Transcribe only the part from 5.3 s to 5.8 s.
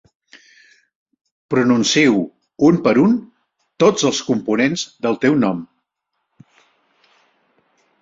nom.